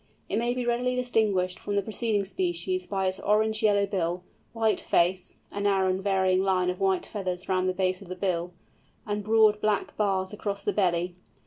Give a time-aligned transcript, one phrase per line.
[0.27, 4.81] It may be readily distinguished from the preceding species by its orange yellow bill, white
[4.81, 8.51] face (a narrow and varying line of white feathers round the base of the bill),
[9.05, 11.13] and broad black bars across the belly.